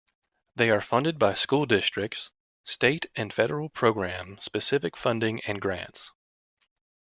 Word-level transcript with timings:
They 0.55 0.71
are 0.71 0.81
funded 0.81 1.19
by 1.19 1.35
school 1.35 1.67
districts, 1.67 2.31
state 2.63 3.05
and 3.15 3.31
federal 3.31 3.69
program 3.69 4.39
specific 4.41 4.97
funding 4.97 5.41
and 5.45 5.61
grants. 5.61 6.11